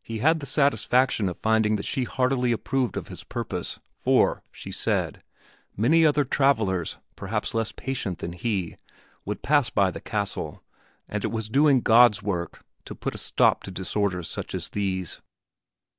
He 0.00 0.20
had 0.20 0.40
the 0.40 0.46
satisfaction 0.46 1.28
of 1.28 1.36
finding 1.36 1.76
that 1.76 1.84
she 1.84 2.04
heartily 2.04 2.50
approved 2.50 2.94
his 2.94 3.24
purpose, 3.24 3.78
for, 3.98 4.42
she 4.50 4.72
said, 4.72 5.22
many 5.76 6.06
other 6.06 6.24
travelers, 6.24 6.96
perhaps 7.14 7.52
less 7.52 7.70
patient 7.70 8.20
than 8.20 8.32
he, 8.32 8.78
would 9.26 9.42
pass 9.42 9.68
by 9.68 9.90
the 9.90 10.00
castle, 10.00 10.62
and 11.10 11.26
it 11.26 11.30
was 11.30 11.50
doing 11.50 11.82
God's 11.82 12.22
work 12.22 12.64
to 12.86 12.94
put 12.94 13.14
a 13.14 13.18
stop 13.18 13.62
to 13.64 13.70
disorders 13.70 14.28
such 14.30 14.54
as 14.54 14.70
these. 14.70 15.20